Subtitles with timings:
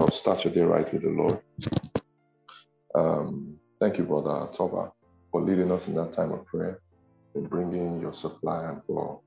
[0.00, 1.40] So start your day right with the Lord.
[2.94, 4.92] Um, thank you, Brother Toba,
[5.32, 6.80] for leading us in that time of prayer,
[7.32, 9.20] for bringing your supply, and for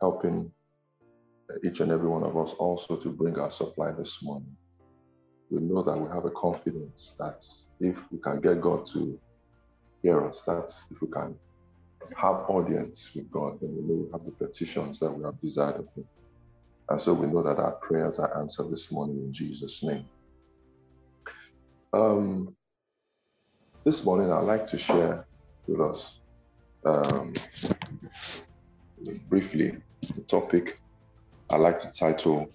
[0.00, 0.52] helping
[1.64, 4.56] each and every one of us also to bring our supply this morning.
[5.50, 7.42] We know that we have a confidence that
[7.80, 9.20] if we can get God to
[10.02, 11.38] hear us, that's if we can
[12.16, 15.76] have audience with God, then we know we have the petitions that we have desired
[15.76, 16.08] of Him.
[16.90, 20.08] And so we know that our prayers are answered this morning in Jesus' name.
[21.92, 22.54] Um,
[23.84, 25.26] this morning, I'd like to share
[25.66, 26.20] with us
[26.86, 27.34] um,
[29.28, 29.76] briefly
[30.14, 30.80] the topic
[31.50, 32.48] I like to title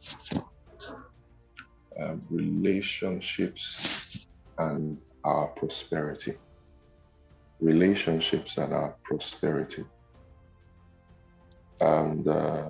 [1.99, 4.25] um, Relationships
[4.57, 6.35] and Our Prosperity.
[7.59, 9.83] Relationships and Our Prosperity.
[11.81, 12.69] And uh,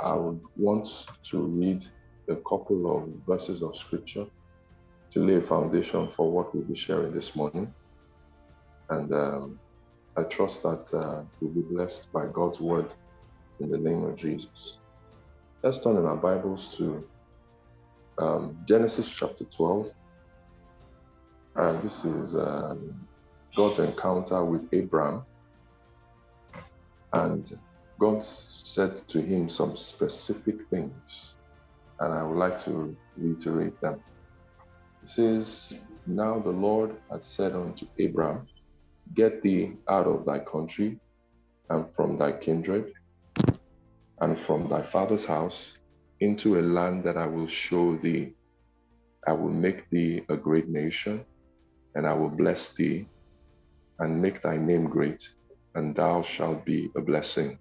[0.00, 1.86] I would want to read
[2.28, 4.26] a couple of verses of scripture
[5.12, 7.74] to lay a foundation for what we'll be sharing this morning.
[8.90, 9.60] And um,
[10.18, 12.94] I trust that uh, we'll be blessed by God's word
[13.60, 14.80] in the name of Jesus.
[15.62, 17.08] Let's turn in our Bibles to
[18.20, 19.92] um, Genesis chapter 12.
[21.56, 23.08] And this is um,
[23.56, 25.24] God's encounter with Abraham.
[27.12, 27.46] And
[28.00, 31.36] God said to him some specific things.
[32.00, 34.02] And I would like to reiterate them.
[35.08, 35.72] It says,
[36.06, 38.46] Now the Lord had said unto Abraham,
[39.14, 41.00] Get thee out of thy country
[41.70, 42.92] and from thy kindred
[44.20, 45.72] and from thy father's house
[46.20, 48.34] into a land that I will show thee.
[49.26, 51.24] I will make thee a great nation,
[51.94, 53.08] and I will bless thee
[54.00, 55.26] and make thy name great,
[55.74, 57.58] and thou shalt be a blessing.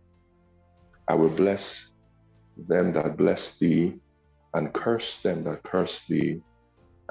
[1.07, 1.93] I will bless
[2.57, 4.01] them that bless thee,
[4.53, 6.41] and curse them that curse thee,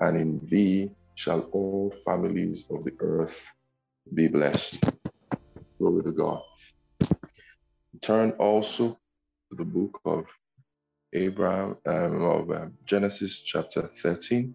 [0.00, 3.47] and in thee shall all families of the earth
[4.12, 4.84] be blessed.
[5.78, 6.42] Glory to God.
[8.03, 8.98] Turn also
[9.50, 10.26] to the book of
[11.15, 14.54] Abraham, um, of um, Genesis chapter 13.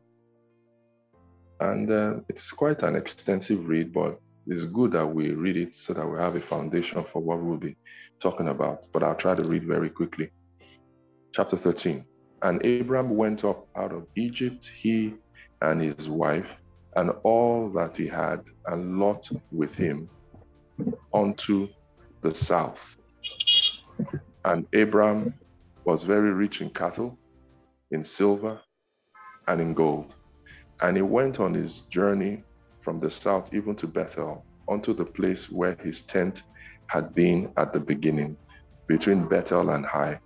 [1.60, 5.94] And uh, it's quite an extensive read, but it's good that we read it so
[5.94, 7.76] that we have a foundation for what we'll be
[8.22, 8.80] talking about.
[8.94, 10.32] But I'll try to read very quickly.
[11.34, 12.06] Chapter 13.
[12.44, 15.14] And Abraham went up out of Egypt, he
[15.62, 16.62] and his wife,
[16.96, 20.10] and all that he had, and Lot with him,
[21.14, 21.68] unto
[22.24, 22.98] the south
[24.46, 25.34] and Abram
[25.86, 27.18] was very rich in cattle,
[27.92, 28.60] in silver,
[29.48, 30.16] and in gold.
[30.82, 32.44] And he went on his journey
[32.80, 36.44] from the south even to Bethel, unto the place where his tent
[36.88, 38.38] had been at the beginning,
[38.88, 40.20] between Bethel and Hai,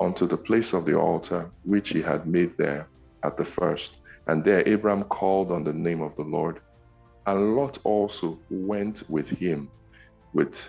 [0.00, 2.88] unto the place of the altar which he had made there
[3.24, 3.98] at the first.
[4.28, 6.60] And there Abram called on the name of the Lord.
[7.26, 9.70] And Lot also went with him
[10.32, 10.68] with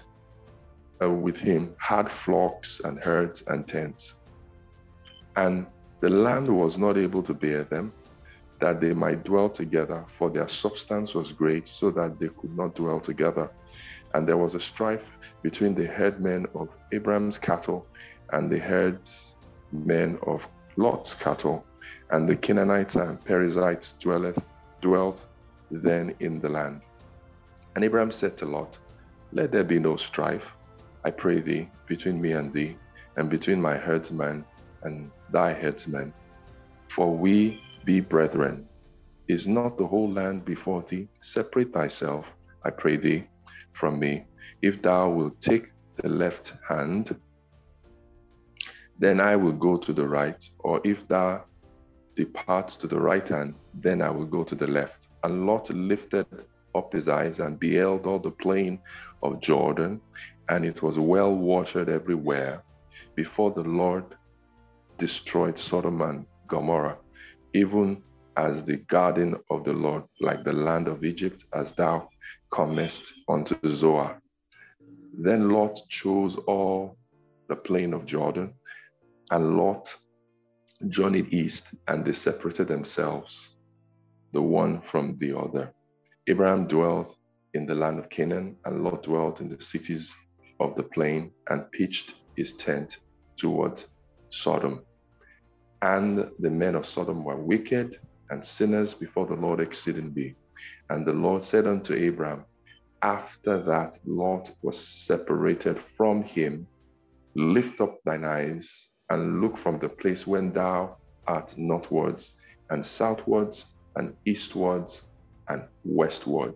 [1.02, 4.16] uh, with him had flocks and herds and tents.
[5.38, 5.66] And
[6.02, 7.94] the land was not able to bear them,
[8.60, 12.76] that they might dwell together, for their substance was great, so that they could not
[12.76, 13.50] dwell together.
[14.14, 17.86] And there was a strife between the headmen of Abraham's cattle
[18.32, 21.66] and the herdsmen of Lot's cattle.
[22.12, 24.50] And the Canaanites and Perizzites dwelleth,
[24.82, 25.28] dwelt
[25.72, 26.82] then in the land.
[27.76, 28.80] And Abraham said to Lot,
[29.32, 30.58] Let there be no strife
[31.06, 32.78] I pray thee, between me and thee,
[33.16, 34.46] and between my herdsmen
[34.84, 36.14] and thy herdsmen.
[36.90, 38.68] For we be brethren.
[39.28, 41.08] Is not the whole land before thee?
[41.22, 42.26] Separate thyself,
[42.66, 43.28] I pray thee,
[43.74, 44.26] from me.
[44.62, 47.16] If thou wilt take the left hand,
[48.98, 51.46] then I will go to the right, or if thou
[52.20, 55.08] depart to the right hand, then I will go to the left.
[55.24, 56.28] And Lot lifted
[56.76, 58.80] up his eyes and beheld all the plain
[59.24, 60.02] of Jordan,
[60.50, 62.62] and it was well watered everywhere
[63.16, 64.04] before the Lord
[64.98, 66.98] destroyed Sodom and Gomorrah,
[67.54, 68.04] even
[68.36, 72.10] as the garden of the Lord, like the land of Egypt, as thou
[72.52, 74.22] comest unto Zoar.
[75.18, 76.98] Then Lot chose all
[77.48, 78.54] the plain of Jordan,
[79.32, 79.96] and Lot
[80.88, 83.56] journeyed east, and they separated themselves,
[84.32, 85.74] the one from the other.
[86.28, 87.18] Abraham dwelt
[87.54, 90.16] in the land of Canaan, and Lot dwelt in the cities
[90.60, 92.98] of the plain and pitched his tent
[93.38, 93.88] towards
[94.30, 94.82] Sodom.
[95.82, 98.00] And the men of Sodom were wicked
[98.30, 100.36] and sinners before the Lord exceedingly.
[100.90, 102.46] And the Lord said unto Abraham,
[103.02, 106.68] after that Lot was separated from him,
[107.36, 110.98] lift up thine eyes and look from the place when thou
[111.28, 112.36] art northwards,
[112.70, 113.66] and southwards,
[113.96, 115.04] and eastwards,
[115.50, 116.56] and westward.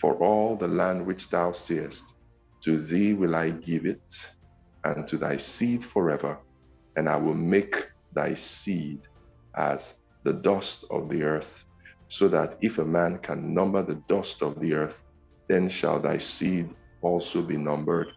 [0.00, 2.04] For all the land which thou seest,
[2.64, 4.02] to thee will I give it,
[4.84, 6.38] and to thy seed forever,
[6.96, 9.00] and I will make thy seed
[9.56, 9.94] as
[10.24, 11.64] the dust of the earth,
[12.08, 15.02] so that if a man can number the dust of the earth,
[15.48, 18.08] then shall thy seed also be numbered.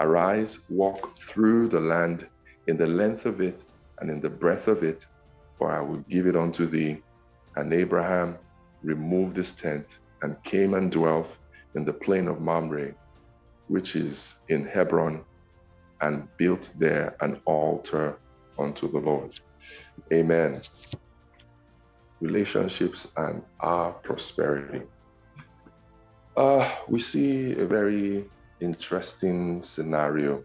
[0.00, 2.28] Arise, walk through the land
[2.66, 3.64] in the length of it
[3.98, 5.06] and in the breadth of it,
[5.58, 7.02] for I will give it unto thee.
[7.56, 8.38] And Abraham
[8.82, 11.38] removed his tent and came and dwelt
[11.74, 12.94] in the plain of Mamre,
[13.68, 15.24] which is in Hebron,
[16.00, 18.18] and built there an altar
[18.58, 19.38] unto the Lord.
[20.12, 20.62] Amen.
[22.20, 24.82] Relationships and our prosperity.
[26.36, 28.24] Uh, we see a very
[28.60, 30.42] interesting scenario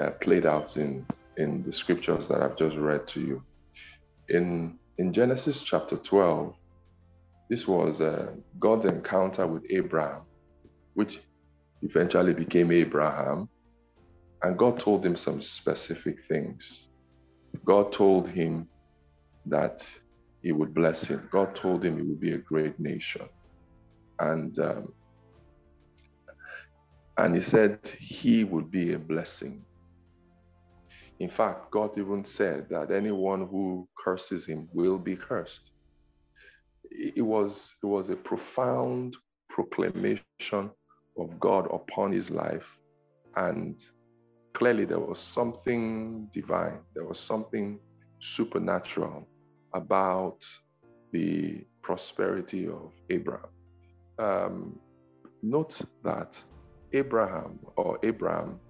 [0.00, 1.06] uh, played out in,
[1.36, 3.44] in the scriptures that I've just read to you.
[4.28, 6.54] In, in Genesis chapter 12,
[7.50, 10.22] this was uh, God's encounter with Abram,
[10.94, 11.18] which
[11.82, 13.48] eventually became Abraham.
[14.42, 16.88] And God told him some specific things.
[17.66, 18.68] God told him
[19.46, 19.82] that
[20.42, 21.28] he would bless him.
[21.32, 23.28] God told him he would be a great nation.
[24.20, 24.94] And um,
[27.18, 29.66] and he said he would be a blessing.
[31.20, 35.70] In fact, God even said that anyone who curses him will be cursed.
[36.90, 39.16] It was, it was a profound
[39.48, 40.70] proclamation
[41.18, 42.78] of God upon his life.
[43.36, 43.82] And
[44.52, 47.78] clearly, there was something divine, there was something
[48.20, 49.26] supernatural
[49.74, 50.44] about
[51.12, 53.48] the prosperity of Abraham.
[54.18, 54.78] Um,
[55.42, 56.42] note that
[56.94, 58.60] Abram or Abraham,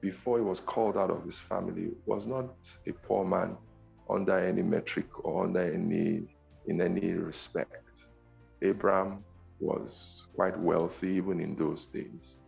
[0.00, 2.54] before he was called out of his family, was not
[2.86, 3.56] a poor man
[4.08, 6.22] under any metric or under any
[6.66, 8.08] in any respect.
[8.62, 9.24] Abraham
[9.60, 12.38] was quite wealthy even in those days.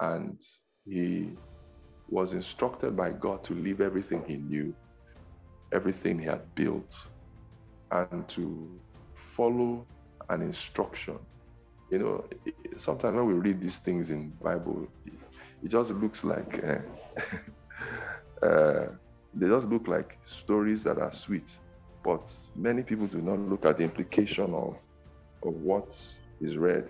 [0.00, 0.40] And
[0.84, 1.30] he
[2.08, 4.74] was instructed by God to leave everything he knew,
[5.72, 7.06] everything he had built,
[7.90, 8.80] and to
[9.14, 9.86] follow
[10.28, 11.18] an instruction.
[11.90, 12.24] You know,
[12.76, 14.88] sometimes when we read these things in Bible,
[15.62, 18.86] it just looks like uh, uh,
[19.34, 21.58] they just look like stories that are sweet,
[22.04, 24.76] but many people do not look at the implication of
[25.44, 25.96] of what
[26.40, 26.88] is read.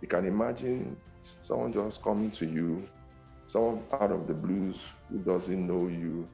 [0.00, 0.96] You can imagine
[1.40, 2.86] someone just coming to you,
[3.46, 4.78] someone out of the blues
[5.10, 6.28] who doesn't know you,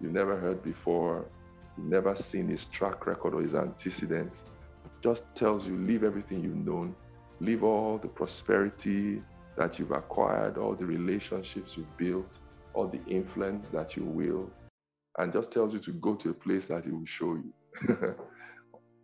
[0.00, 1.24] you've never heard before,
[1.76, 4.44] you've never seen his track record or his antecedents,
[5.02, 6.94] just tells you leave everything you've known,
[7.40, 9.20] leave all the prosperity
[9.56, 12.38] that you've acquired, all the relationships you've built,
[12.74, 14.50] all the influence that you will,
[15.18, 18.14] and just tells you to go to a place that he will show you.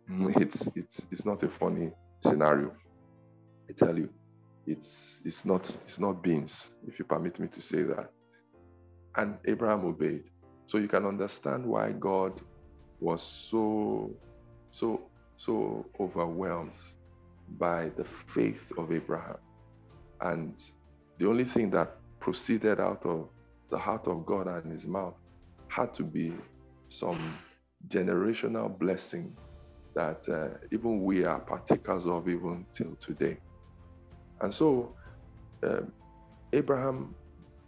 [0.37, 1.91] it's it's it's not a funny
[2.23, 2.71] scenario.
[3.69, 4.09] I tell you,
[4.65, 8.11] it's it's not it's not beans, if you permit me to say that.
[9.15, 10.23] And Abraham obeyed.
[10.65, 12.39] So you can understand why God
[12.99, 14.11] was so
[14.71, 15.01] so
[15.35, 16.73] so overwhelmed
[17.57, 19.37] by the faith of Abraham.
[20.21, 20.59] And
[21.19, 23.29] the only thing that proceeded out of
[23.71, 25.15] the heart of God and his mouth
[25.69, 26.33] had to be
[26.89, 27.37] some
[27.87, 29.37] generational blessing
[29.95, 33.37] that uh, even we are partakers of even till today.
[34.41, 34.95] And so,
[35.65, 35.93] um,
[36.53, 37.15] Abraham,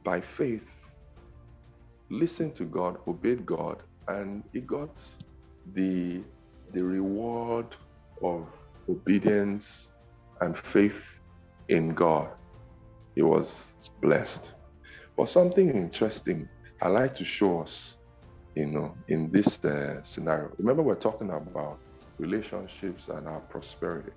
[0.06, 0.70] by faith,
[2.12, 5.04] listened to God, obeyed God, and he got
[5.74, 6.24] the,
[6.74, 7.76] the reward
[8.24, 8.48] of
[8.90, 9.92] obedience
[10.42, 11.22] and faith
[11.70, 12.32] in God.
[13.16, 14.54] He was blessed.
[15.18, 16.48] But something interesting
[16.82, 17.98] I like to show us,
[18.56, 20.52] you know, in this uh, scenario.
[20.58, 21.80] Remember, we're talking about
[22.18, 24.12] relationships and our prosperity.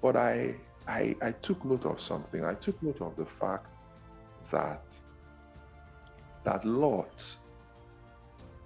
[0.00, 0.54] But I,
[0.86, 2.44] I, I took note of something.
[2.44, 3.74] I took note of the fact
[4.50, 5.00] that
[6.44, 7.36] that Lot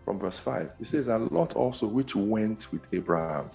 [0.04, 0.70] from verse 5.
[0.80, 3.50] It says, a Lot also, which went with Abraham,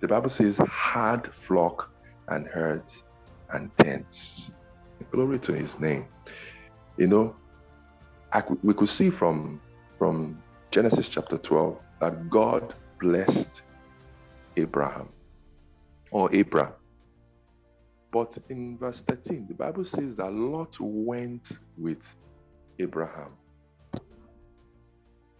[0.00, 1.90] the Bible says, had flock
[2.28, 3.04] and herds
[3.50, 4.50] and tents.
[5.12, 6.06] Glory to his name.
[6.96, 7.36] You know,
[8.40, 9.60] could, we could see from,
[9.98, 13.62] from Genesis chapter 12 that God blessed
[14.56, 15.10] Abram
[16.10, 16.72] or Abraham.
[18.10, 22.14] But in verse 13, the Bible says that Lot went with
[22.78, 23.36] Abraham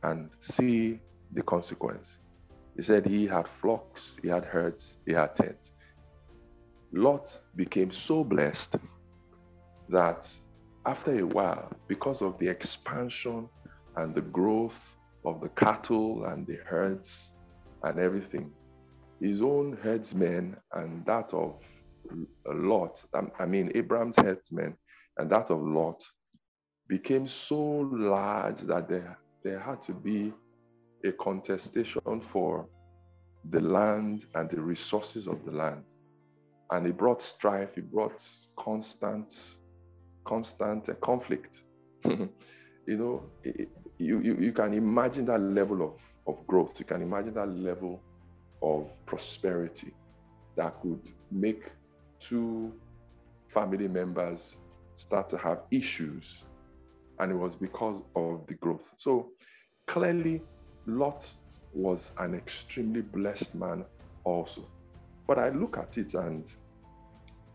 [0.03, 1.01] and see
[1.33, 2.19] the consequence.
[2.77, 5.73] He said he had flocks, he had herds, he had tents.
[6.93, 8.77] Lot became so blessed
[9.89, 10.29] that
[10.87, 13.49] after a while, because of the expansion
[13.97, 17.33] and the growth of the cattle and the herds,
[17.85, 18.51] and everything,
[19.21, 21.57] his own headsmen and that of
[22.47, 24.77] Lot, um, I mean, Abraham's headsmen
[25.19, 26.03] and that of Lot
[26.89, 27.61] became so
[27.93, 30.33] large that there, there had to be
[31.05, 32.69] a contestation for
[33.51, 35.85] the land and the resources of the land.
[36.71, 38.25] And it brought strife, it brought
[38.59, 39.57] constant,
[40.25, 41.63] constant uh, conflict.
[42.05, 42.29] you
[42.87, 47.35] know, it, you, you, you can imagine that level of, of growth, you can imagine
[47.35, 48.01] that level
[48.63, 49.93] of prosperity
[50.57, 51.65] that could make
[52.21, 52.73] two
[53.49, 54.57] family members
[54.97, 56.45] start to have issues.
[57.19, 58.91] And it was because of the growth.
[58.97, 59.31] So
[59.87, 60.43] clearly,
[60.87, 61.33] Lot
[61.73, 63.85] was an extremely blessed man
[64.25, 64.69] also.
[65.27, 66.51] But I look at it and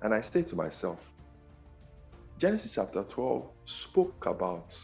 [0.01, 1.00] and I say to myself,
[2.38, 4.77] Genesis chapter 12 spoke about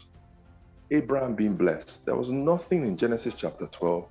[0.90, 2.04] Abraham being blessed.
[2.04, 4.06] There was nothing in Genesis chapter 12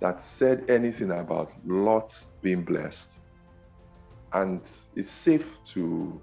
[0.00, 3.20] that said anything about Lot being blessed.
[4.32, 4.60] And
[4.96, 6.20] it's safe to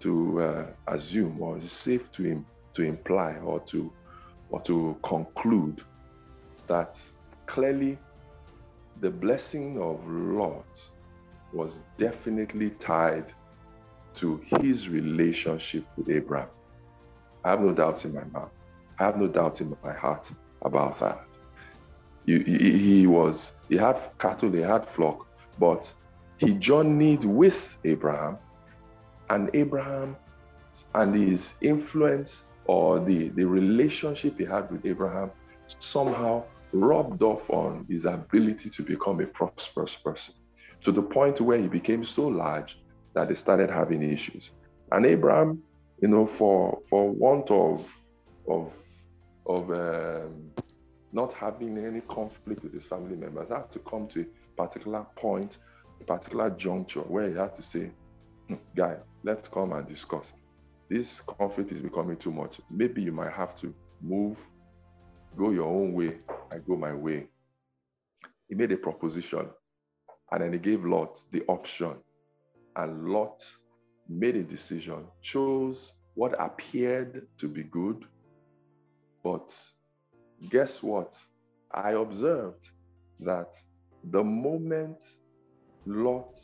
[0.00, 3.92] to uh, assume or it's safe to to imply or to
[4.50, 5.82] or to conclude
[6.68, 6.98] that
[7.46, 7.98] clearly
[9.00, 10.90] the blessing of Lot
[11.52, 13.32] was definitely tied
[14.14, 16.48] to his relationship with Abraham.
[17.44, 18.50] I have no doubt in my mind.
[18.98, 20.30] I have no doubt in my heart
[20.62, 21.38] about that.
[22.26, 25.26] He, he, was, he had cattle, he had flock,
[25.58, 25.92] but
[26.38, 28.38] he journeyed with Abraham,
[29.30, 30.16] and Abraham
[30.94, 35.30] and his influence or the, the relationship he had with Abraham
[35.78, 40.34] somehow rubbed off on his ability to become a prosperous person
[40.82, 42.78] to the point where he became so large
[43.18, 44.52] that they started having issues.
[44.92, 45.60] And Abraham,
[46.00, 47.92] you know, for for want of
[48.48, 48.72] of
[49.46, 50.52] of um,
[51.12, 55.58] not having any conflict with his family members, had to come to a particular point,
[56.00, 57.90] a particular juncture where he had to say,
[58.46, 60.32] hmm, "Guy, let's come and discuss.
[60.88, 62.60] This conflict is becoming too much.
[62.70, 64.38] Maybe you might have to move
[65.36, 66.18] Go your own way,
[66.50, 67.26] I go my way.
[68.48, 69.46] He made a proposition
[70.30, 71.96] and then he gave Lot the option.
[72.78, 73.44] And Lot
[74.08, 78.04] made a decision, chose what appeared to be good.
[79.24, 79.52] But
[80.48, 81.20] guess what?
[81.72, 82.70] I observed
[83.18, 83.56] that
[84.04, 85.16] the moment
[85.86, 86.38] Lot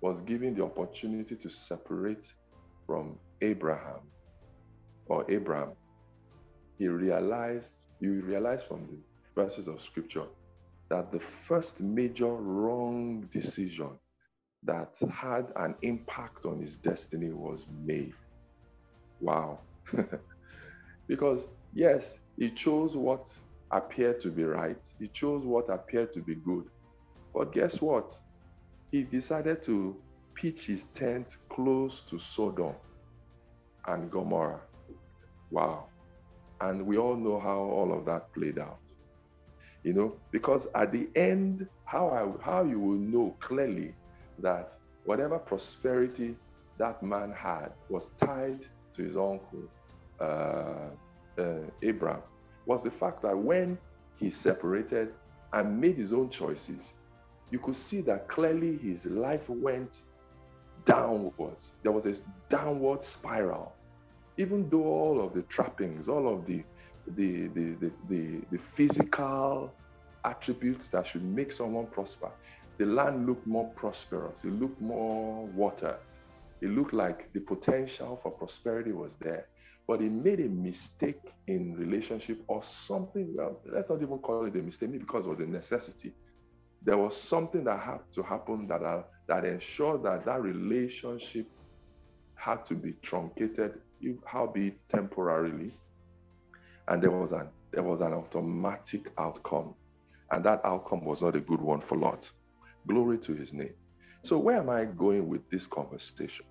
[0.00, 2.34] was given the opportunity to separate
[2.84, 4.00] from Abram
[5.06, 5.72] or Abraham,
[6.78, 8.98] he realized you realize from the
[9.40, 10.26] verses of scripture
[10.88, 13.90] that the first major wrong decision
[14.64, 18.12] that had an impact on his destiny was made.
[19.20, 19.60] Wow.
[21.06, 23.32] because, yes, he chose what
[23.70, 26.64] appeared to be right, he chose what appeared to be good.
[27.34, 28.18] But guess what?
[28.90, 29.96] He decided to
[30.34, 32.74] pitch his tent close to Sodom
[33.86, 34.62] and Gomorrah.
[35.50, 35.86] Wow.
[36.60, 38.80] And we all know how all of that played out.
[39.82, 43.94] You know, because at the end, how I, how you will know clearly
[44.42, 46.36] that whatever prosperity
[46.78, 49.64] that man had was tied to his uncle
[50.20, 50.90] uh,
[51.38, 52.22] uh, Abraham
[52.66, 53.78] was the fact that when
[54.16, 55.14] he separated
[55.52, 56.94] and made his own choices,
[57.50, 60.02] you could see that clearly his life went
[60.84, 61.74] downwards.
[61.82, 63.74] There was this downward spiral
[64.38, 66.64] even though all of the trappings, all of the
[67.16, 69.74] the, the, the, the, the physical
[70.24, 72.30] attributes that should make someone prosper,
[72.80, 75.98] the land looked more prosperous, it looked more watered,
[76.62, 79.48] it looked like the potential for prosperity was there.
[79.86, 83.34] But he made a mistake in relationship or something.
[83.36, 86.14] Well, let's not even call it a mistake, because it was a necessity.
[86.82, 91.46] There was something that had to happen that, uh, that ensured that that relationship
[92.34, 93.74] had to be truncated
[94.24, 95.70] howbeit temporarily,
[96.88, 99.74] and there was an there was an automatic outcome,
[100.30, 102.30] and that outcome was not a good one for Lot.
[102.88, 103.74] Glory to His name.
[104.24, 106.46] So where am I going with this conversation?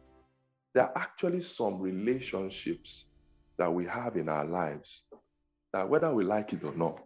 [0.74, 3.06] There are actually some relationships
[3.58, 5.04] that we have in our lives
[5.74, 7.02] that whether we like it or not,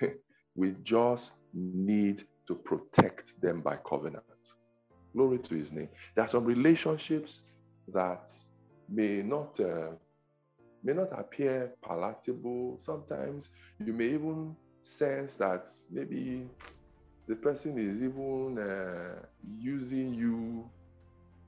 [0.54, 4.24] we just need to protect them by covenant.
[5.16, 5.88] Glory to his name.
[6.14, 7.42] There are some relationships
[7.88, 8.28] that
[8.88, 9.92] may not uh,
[10.82, 12.78] may not appear palatable.
[12.80, 16.48] Sometimes you may even sense that maybe
[17.28, 19.24] the person is even uh,
[19.58, 20.70] using you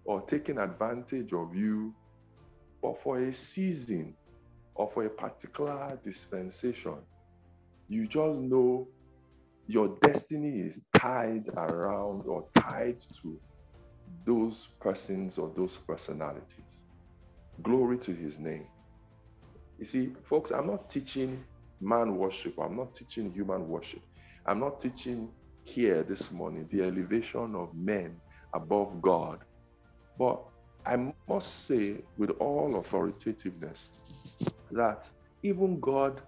[0.05, 1.95] or taking advantage of you,
[2.83, 4.17] but for a season
[4.75, 6.97] or for a particular dispensation,
[7.89, 8.89] you just know
[9.67, 13.39] your destiny is tied around or tied to
[14.27, 16.85] those persons or those personalities.
[17.63, 18.67] Glory to his name.
[19.79, 21.45] You see, folks, I'm not teaching
[21.81, 24.03] man worship, I'm not teaching human worship.
[24.47, 25.31] I'm not teaching
[25.67, 28.21] here this morning the elevation of men
[28.55, 29.41] above God.
[30.19, 30.43] But
[30.87, 33.91] I must say, with all authoritativeness,
[34.71, 35.11] that
[35.43, 36.23] even God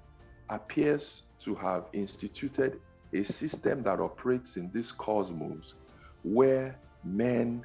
[0.51, 2.81] appears to have instituted
[3.13, 5.75] a system that operates in this cosmos
[6.23, 7.65] where men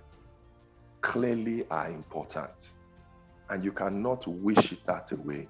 [1.01, 2.73] clearly are important.
[3.49, 5.47] And you cannot wish it that away.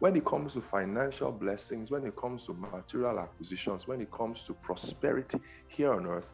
[0.00, 4.42] When it comes to financial blessings, when it comes to material acquisitions, when it comes
[4.44, 6.32] to prosperity here on earth,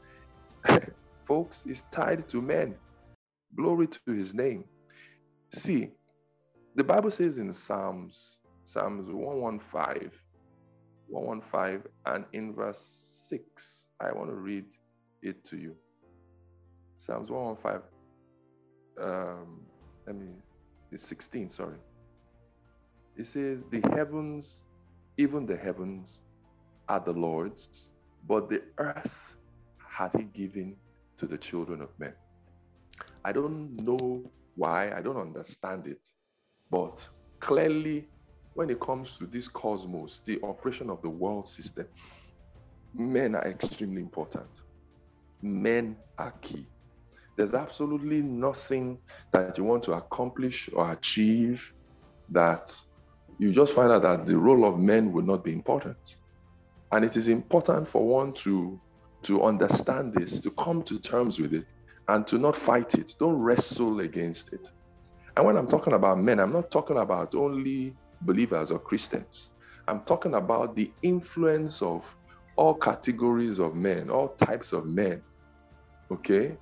[1.27, 2.75] folks, is tied to men.
[3.57, 4.65] Glory to his name.
[5.55, 5.89] See,
[6.75, 10.11] the Bible says in Psalms, Psalms 115,
[11.09, 12.99] 115, and in verse
[13.31, 14.67] 6, I want to read
[15.23, 15.75] it to you.
[16.99, 17.83] Psalms 115,
[19.01, 19.61] um,
[20.07, 20.27] let me,
[20.91, 21.77] it's 16, sorry.
[23.17, 24.63] It says, The heavens,
[25.19, 26.21] even the heavens,
[26.89, 27.91] are the Lord's,
[28.27, 29.37] but the earth
[29.97, 30.77] hath he given
[31.19, 32.15] to the children of men.
[33.25, 36.01] I don't know why, I don't understand it,
[36.71, 37.09] but
[37.41, 38.09] clearly,
[38.55, 41.87] when it comes to this cosmos, the operation of the world system,
[42.95, 44.49] men are extremely important.
[45.43, 46.67] Men are key.
[47.37, 49.01] There's absolutely nothing
[49.33, 51.69] that you want to accomplish or achieve
[52.31, 52.71] that
[53.39, 56.17] you just find out that the role of men will not be important.
[56.93, 58.81] And it is important for one to,
[59.23, 61.73] to understand this, to come to terms with it,
[62.09, 63.15] and to not fight it.
[63.19, 64.71] Don't wrestle against it.
[65.37, 69.51] And when I'm talking about men, I'm not talking about only believers or Christians.
[69.89, 72.15] I'm talking about the influence of
[72.57, 75.23] all categories of men, all types of men.
[76.11, 76.57] Okay?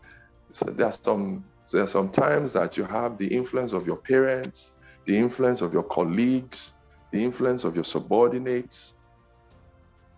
[0.52, 4.73] So there's some there are some times that you have the influence of your parents,
[5.04, 6.75] the influence of your colleagues,
[7.10, 8.95] the influence of your subordinates.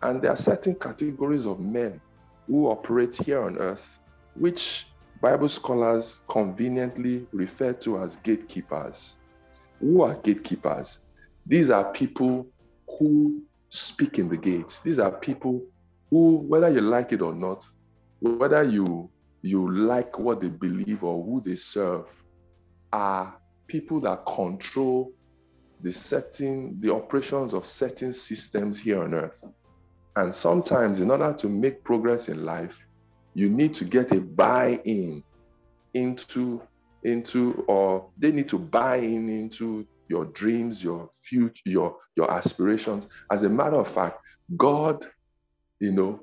[0.02, 2.00] And there are certain categories of men
[2.46, 3.98] who operate here on earth,
[4.34, 4.88] which
[5.22, 9.16] Bible scholars conveniently refer to as gatekeepers.
[9.80, 11.00] Who are gatekeepers?
[11.46, 12.46] These are people
[12.98, 14.80] who speak in the gates.
[14.80, 15.62] These are people
[16.10, 17.66] who, whether you like it or not,
[18.20, 19.10] whether you
[19.42, 22.10] you like what they believe or who they serve,
[22.92, 23.38] are
[23.74, 25.10] people that control
[25.80, 29.50] the setting, the operations of certain systems here on earth.
[30.14, 32.78] And sometimes, in order to make progress in life,
[33.34, 35.24] you need to get a buy-in
[35.94, 36.62] into
[37.02, 43.08] into or they need to buy in into your dreams your future your your aspirations
[43.30, 44.18] as a matter of fact
[44.56, 45.04] god
[45.80, 46.20] you know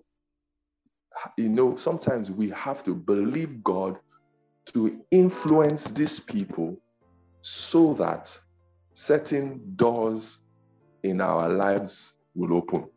[1.37, 3.97] you know sometimes we have to believe god
[4.65, 6.77] to influence these people
[7.41, 8.37] so that
[8.93, 10.39] certain doors
[11.03, 12.87] in our lives will open.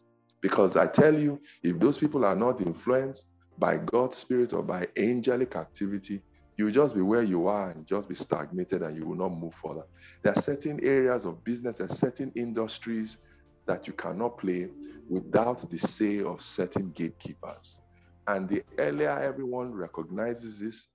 [0.43, 4.87] Because I tell you, if those people are not influenced by God's Spirit or by
[4.99, 6.23] angelic activity,
[6.57, 9.31] you will just be where you are and just be stagnated and you will not
[9.31, 9.85] move further.
[10.23, 13.19] There are certain areas of business and certain industries
[13.67, 14.69] that you cannot play
[15.09, 17.79] without the say of certain gatekeepers.
[18.27, 20.89] And the earlier everyone recognizes this,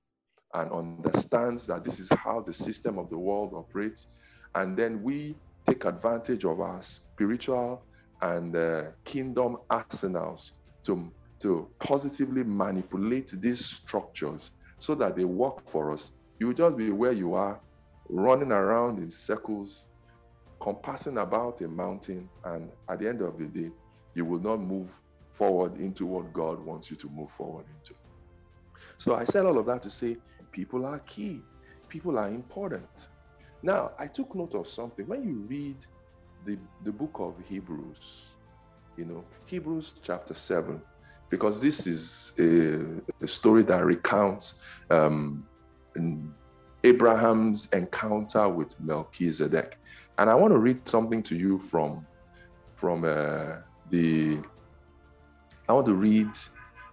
[0.53, 4.07] and understands that this is how the system of the world operates.
[4.55, 5.35] And then we
[5.67, 7.83] take advantage of our spiritual
[8.21, 10.51] and uh, kingdom arsenals
[10.85, 16.11] to, to positively manipulate these structures so that they work for us.
[16.39, 17.61] You will just be where you are,
[18.09, 19.85] running around in circles,
[20.61, 23.69] compassing about a mountain, and at the end of the day,
[24.15, 24.89] you will not move
[25.31, 27.93] forward into what God wants you to move forward into.
[28.97, 30.17] So I said all of that to say
[30.51, 31.41] people are key,
[31.87, 33.09] people are important.
[33.61, 35.07] Now, I took note of something.
[35.07, 35.77] When you read
[36.45, 38.35] the, the book of Hebrews,
[38.97, 40.81] you know, Hebrews chapter 7,
[41.29, 44.55] because this is a, a story that recounts
[44.89, 45.45] um,
[46.83, 49.77] Abraham's encounter with Melchizedek.
[50.17, 52.05] And I want to read something to you from,
[52.75, 53.57] from uh,
[53.89, 54.39] the,
[55.67, 56.29] I want to read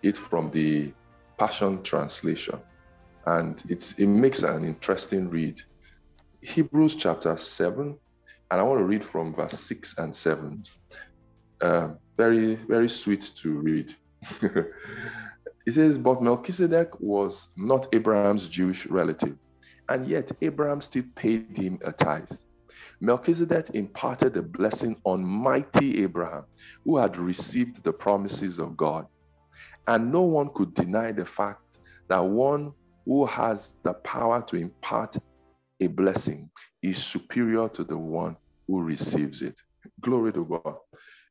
[0.02, 0.92] it from the
[1.38, 2.60] Passion Translation
[3.26, 5.60] and it's it makes an interesting read.
[6.42, 7.98] Hebrews chapter 7,
[8.50, 10.62] and I want to read from verse 6 and 7.
[11.60, 13.92] Uh, very, very sweet to read.
[14.42, 19.36] it says, But Melchizedek was not Abraham's Jewish relative,
[19.88, 22.30] and yet Abraham still paid him a tithe.
[23.00, 26.44] Melchizedek imparted a blessing on mighty Abraham,
[26.84, 29.06] who had received the promises of God.
[29.86, 31.60] And no one could deny the fact
[32.08, 32.72] that one
[33.06, 35.16] who has the power to impart
[35.80, 36.50] a blessing
[36.82, 39.58] is superior to the one who receives it.
[40.00, 40.76] Glory to God.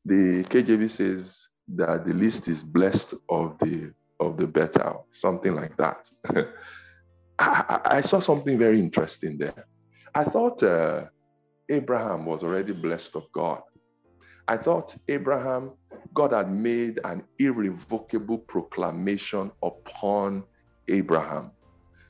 [0.04, 5.76] The KJV says that the least is blessed of the of the better, something like
[5.76, 6.10] that.
[7.38, 9.66] I, I, saw something very interesting there.
[10.14, 11.04] I thought uh,
[11.68, 13.60] Abraham was already blessed of God.
[14.48, 15.72] I thought Abraham,
[16.14, 20.44] God had made an irrevocable proclamation upon
[20.88, 21.50] Abraham,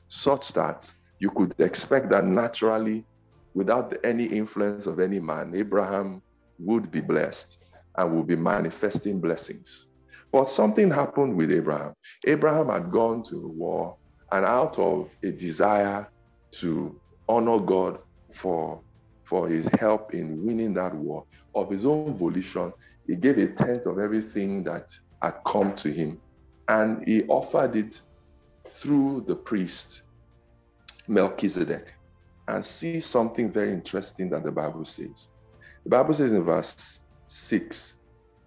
[0.07, 3.05] such that you could expect that naturally,
[3.53, 6.21] without any influence of any man, Abraham
[6.59, 7.63] would be blessed
[7.97, 9.87] and would be manifesting blessings.
[10.31, 11.93] But something happened with Abraham.
[12.25, 13.97] Abraham had gone to war,
[14.31, 16.07] and out of a desire
[16.55, 17.99] to honor God
[18.33, 18.81] for,
[19.23, 22.71] for his help in winning that war, of his own volition,
[23.07, 24.87] he gave a tenth of everything that
[25.21, 26.21] had come to him,
[26.67, 28.01] and he offered it
[28.77, 30.03] through the priest
[31.07, 31.93] Melchizedek.
[32.49, 35.31] And see something very interesting that the Bible says.
[35.83, 37.95] The Bible says in verse 6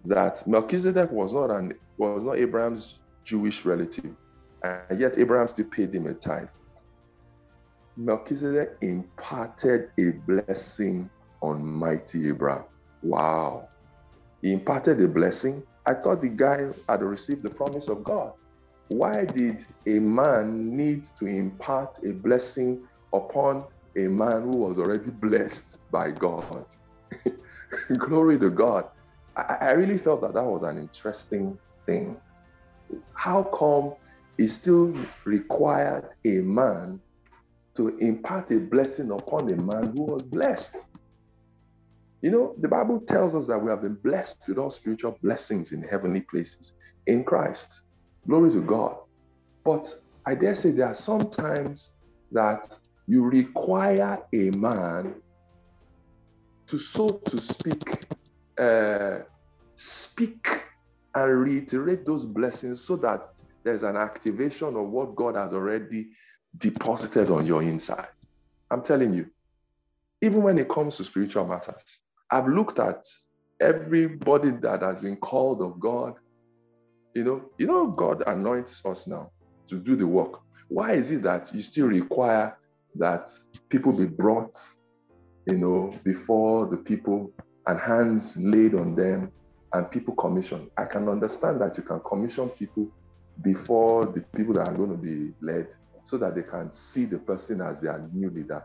[0.05, 4.15] that Melchizedek was not an was not Abraham's Jewish relative,
[4.63, 6.49] and yet Abraham still paid him a tithe.
[7.95, 11.09] Melchizedek imparted a blessing
[11.41, 12.63] on mighty Abraham.
[13.03, 13.67] Wow.
[14.41, 15.61] He imparted a blessing.
[15.85, 18.33] I thought the guy had received the promise of God.
[18.91, 23.65] Why did a man need to impart a blessing upon
[23.97, 26.65] a man who was already blessed by God?
[27.99, 28.89] Glory to God.
[29.37, 32.19] I, I really felt that that was an interesting thing.
[33.15, 33.95] How come
[34.37, 34.93] it still
[35.25, 37.01] required a man
[37.77, 40.85] to impart a blessing upon a man who was blessed?
[42.21, 45.71] You know, the Bible tells us that we have been blessed with all spiritual blessings
[45.71, 46.73] in heavenly places
[47.07, 47.83] in Christ.
[48.27, 48.97] Glory to God.
[49.65, 49.93] But
[50.25, 51.91] I dare say there are some times
[52.31, 52.67] that
[53.07, 55.15] you require a man
[56.67, 58.05] to, so to speak,
[58.59, 59.19] uh,
[59.75, 60.47] speak
[61.15, 63.21] and reiterate those blessings so that
[63.63, 66.09] there's an activation of what God has already
[66.57, 68.07] deposited on your inside.
[68.71, 69.29] I'm telling you,
[70.21, 73.03] even when it comes to spiritual matters, I've looked at
[73.59, 76.15] everybody that has been called of God.
[77.13, 79.31] You know, you know, God anoints us now
[79.67, 80.39] to do the work.
[80.69, 82.57] Why is it that you still require
[82.95, 83.29] that
[83.69, 84.57] people be brought,
[85.47, 87.31] you know, before the people
[87.67, 89.31] and hands laid on them
[89.73, 90.69] and people commission.
[90.77, 92.89] I can understand that you can commission people
[93.41, 95.67] before the people that are going to be led
[96.03, 98.63] so that they can see the person as their new leader.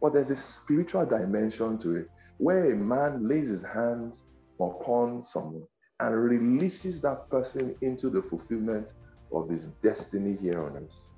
[0.00, 2.08] But there's a spiritual dimension to it
[2.38, 4.24] where a man lays his hands
[4.60, 5.66] upon someone
[6.00, 8.92] and releases that person into the fulfillment
[9.32, 11.10] of his destiny here on earth.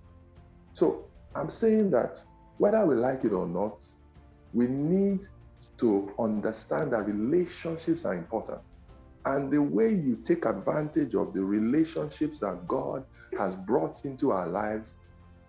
[0.74, 2.22] So I'm saying that
[2.58, 3.84] whether we like it or not,
[4.52, 5.26] we need
[5.78, 8.60] to understand that relationships are important.
[9.26, 13.04] And the way you take advantage of the relationships that God
[13.38, 14.96] has brought into our lives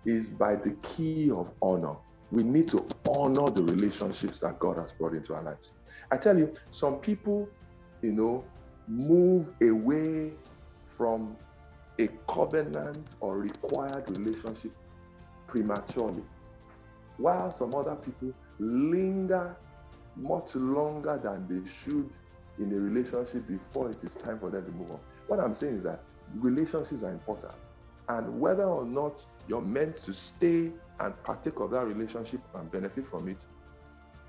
[0.06, 1.96] is by the key of honor.
[2.32, 5.74] We need to honor the relationships that God has brought into our lives.
[6.12, 7.48] I tell you, some people,
[8.02, 8.44] you know,
[8.88, 10.34] move away
[10.86, 11.36] from
[12.00, 14.72] a covenant or required relationship
[15.48, 16.24] prematurely,
[17.18, 19.56] while some other people linger
[20.16, 22.16] much longer than they should
[22.60, 25.00] in a relationship before it is time for them to move on.
[25.28, 26.02] What I'm saying is that
[26.36, 27.54] relationships are important.
[28.10, 33.06] And whether or not you're meant to stay and partake of that relationship and benefit
[33.06, 33.46] from it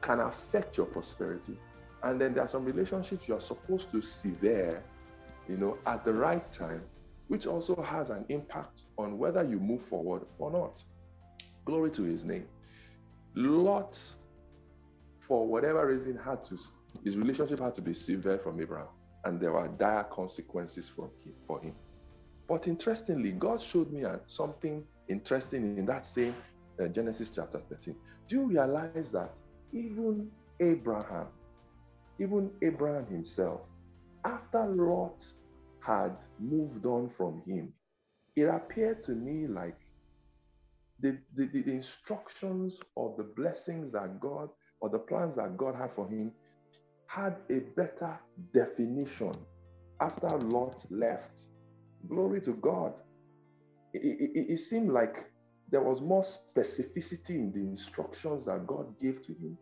[0.00, 1.58] can affect your prosperity.
[2.02, 4.82] And then there are some relationships you're supposed to sever,
[5.48, 6.82] you know, at the right time,
[7.28, 10.82] which also has an impact on whether you move forward or not.
[11.64, 12.46] Glory to his name.
[13.34, 13.98] Lot,
[15.20, 16.58] for whatever reason, had to
[17.04, 18.88] his relationship had to be severed from Abraham,
[19.24, 21.32] and there were dire consequences for him.
[21.46, 21.74] For him.
[22.48, 26.34] But interestingly, God showed me something interesting in that same
[26.80, 27.96] uh, Genesis chapter 13.
[28.28, 29.38] Do you realize that
[29.72, 31.28] even Abraham,
[32.18, 33.60] even Abraham himself,
[34.24, 35.24] after Lot
[35.80, 37.72] had moved on from him,
[38.36, 39.76] it appeared to me like
[41.00, 44.48] the, the, the, instructions or the blessings that God
[44.80, 46.32] or the plans that God had for him
[47.08, 48.18] had a better
[48.52, 49.32] definition
[50.00, 51.46] after Lot left.
[52.08, 53.00] Glory to God.
[53.92, 55.30] It, it, it, seemed like
[55.70, 59.58] there was more specificity in the instructions that God gave to him.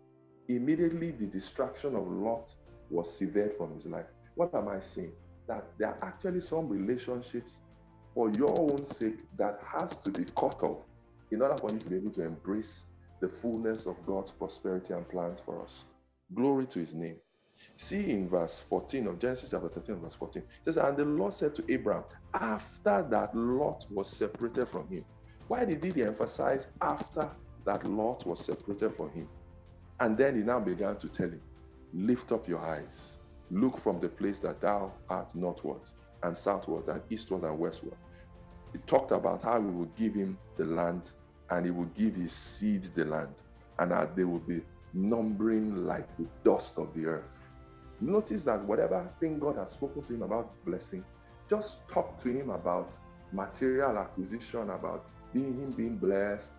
[0.56, 2.54] Immediately the distraction of Lot
[2.90, 4.06] was severed from his life.
[4.34, 5.12] What am I saying?
[5.48, 7.58] That there are actually some relationships
[8.14, 10.78] for your own sake that has to be cut off
[11.30, 12.86] in order for you to be able to embrace
[13.20, 15.84] the fullness of God's prosperity and plans for us.
[16.34, 17.16] Glory to his name.
[17.76, 20.42] See in verse 14 of Genesis chapter 13, verse 14.
[20.42, 25.04] It says, And the Lord said to Abraham, after that Lot was separated from him.
[25.48, 27.30] Why did he emphasize after
[27.66, 29.28] that Lot was separated from him?
[30.00, 31.42] And then he now began to tell him,
[31.92, 33.18] Lift up your eyes,
[33.50, 35.82] look from the place that thou art northward
[36.22, 37.96] and southward and eastward and westward.
[38.72, 41.12] He talked about how he would give him the land
[41.50, 43.42] and he would give his seed the land,
[43.80, 44.62] and that they would be
[44.94, 47.44] numbering like the dust of the earth.
[48.00, 51.04] Notice that whatever thing God has spoken to him about blessing,
[51.48, 52.96] just talk to him about
[53.32, 56.52] material acquisition, about being him being blessed,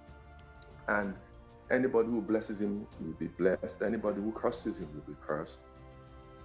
[0.89, 1.15] and
[1.71, 3.81] anybody who blesses him will be blessed.
[3.81, 5.59] Anybody who curses him will be cursed.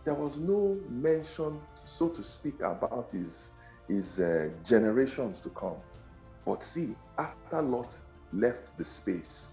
[0.05, 3.51] There was no mention, so to speak, about his
[3.89, 5.77] his uh, generations to come.
[6.45, 8.01] But see, after Lot
[8.33, 9.49] left the space,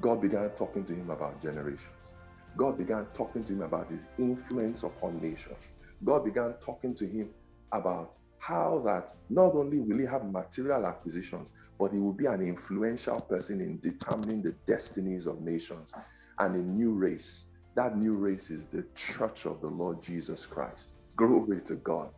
[0.00, 2.12] God began talking to him about generations.
[2.56, 5.68] God began talking to him about his influence upon nations.
[6.04, 7.30] God began talking to him
[7.72, 12.40] about how that not only will he have material acquisitions, but he will be an
[12.40, 15.92] influential person in determining the destinies of nations
[16.38, 17.46] and a new race.
[17.74, 20.88] That new race is the church of the Lord Jesus Christ.
[21.16, 22.10] Glory to God.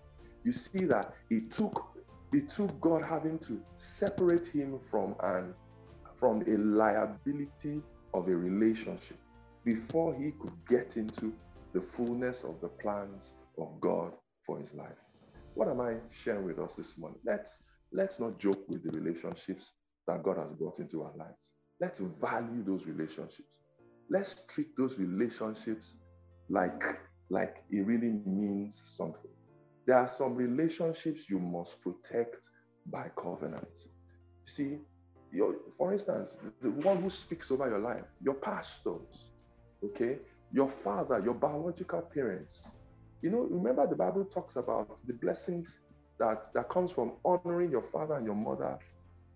[0.45, 1.85] You see that it took
[2.33, 5.55] it took God having to separate him from an
[6.17, 7.83] from a liability
[8.15, 9.19] of a relationship
[9.65, 11.33] before he could get into
[11.73, 14.13] the fullness of the plans of God
[14.45, 14.99] for his life.
[15.55, 17.19] What am I sharing with us this morning?
[17.25, 19.73] Let's let's not joke with the relationships
[20.07, 21.53] that God has brought into our lives.
[21.81, 23.61] Let's value those relationships.
[24.11, 25.97] Let's treat those relationships
[26.49, 26.83] like
[27.31, 29.31] like it really means something.
[29.87, 32.49] There are some relationships you must protect
[32.87, 33.89] by covenant.
[34.45, 34.79] See,
[35.31, 39.31] your, for instance, the one who speaks over your life, your pastors,
[39.85, 40.19] okay,
[40.53, 42.77] your father, your biological parents.
[43.21, 45.81] You know, remember the Bible talks about the blessings
[46.19, 48.79] that that comes from honoring your father and your mother.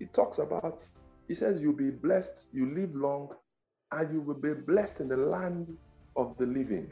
[0.00, 0.86] It talks about,
[1.28, 3.30] it says you'll be blessed, you live long,
[3.92, 5.76] and you will be blessed in the land
[6.16, 6.90] of the living.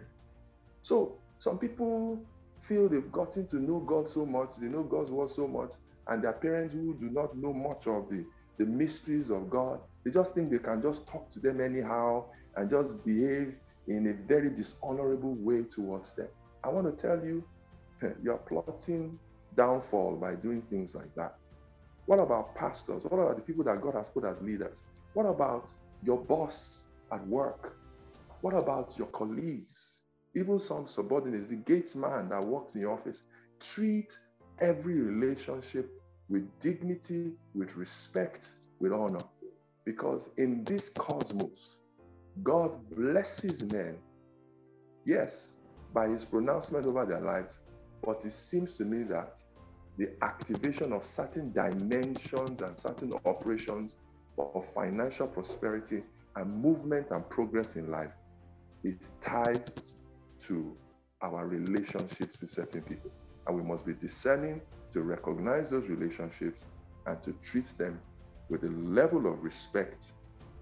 [0.83, 2.21] So some people
[2.61, 5.75] feel they've gotten to know God so much, they know God's word so much,
[6.09, 8.25] and their parents who do not know much of the
[8.61, 9.81] the mysteries of God.
[10.05, 12.27] They just think they can just talk to them anyhow
[12.57, 16.29] and just behave in a very dishonorable way towards them.
[16.63, 17.43] I want to tell you,
[18.23, 19.19] you're plotting
[19.55, 21.37] downfall by doing things like that.
[22.07, 23.05] What about pastors?
[23.05, 24.83] What about the people that God has put as leaders?
[25.15, 27.77] What about your boss at work?
[28.41, 30.03] What about your colleagues?
[30.35, 33.25] Even some subordinates, the gates man that works in your office.
[33.59, 34.17] Treat
[34.61, 35.91] every relationship
[36.29, 39.21] with dignity, with respect, with honor.
[39.85, 41.77] Because in this cosmos,
[42.43, 43.99] God blesses men,
[45.05, 45.59] yes,
[45.93, 47.59] by his pronouncement over their lives,
[48.05, 49.43] but it seems to me that
[49.99, 53.97] the activation of certain dimensions and certain operations
[54.39, 56.03] of financial prosperity
[56.37, 58.13] and movement and progress in life
[58.85, 59.69] is tied
[60.39, 60.77] to
[61.23, 63.11] our relationships with certain people.
[63.47, 66.67] And we must be discerning to recognize those relationships
[67.07, 68.01] and to treat them
[68.49, 70.13] with the level of respect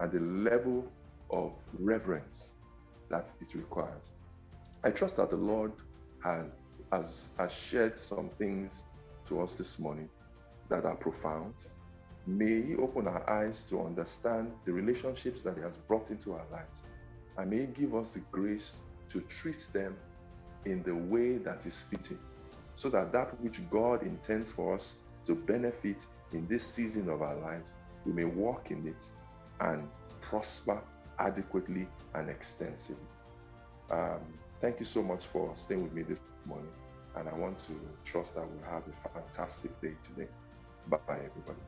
[0.01, 0.85] and the level
[1.31, 2.55] of reverence
[3.11, 4.11] that it requires.
[4.85, 5.73] I trust that the Lord
[6.23, 6.57] has,
[6.93, 8.85] has, has shared some things
[9.27, 10.09] to us this morning
[10.69, 11.55] that are profound.
[12.27, 16.45] May He open our eyes to understand the relationships that He has brought into our
[16.51, 16.83] lives.
[17.37, 18.77] And may He give us the grace
[19.11, 19.97] to treat them
[20.65, 22.19] in the way that is fitting
[22.79, 24.95] so that that which God intends for us
[25.27, 27.75] to benefit in this season of our lives,
[28.07, 29.11] we may walk in it
[29.61, 29.89] and
[30.21, 30.81] prosper
[31.19, 33.03] adequately and extensively.
[33.91, 34.21] Um,
[34.61, 36.73] thank you so much for staying with me this morning.
[37.17, 37.75] And I want to
[38.05, 40.29] trust that we'll have a fantastic day today.
[40.89, 41.61] Bye, everybody.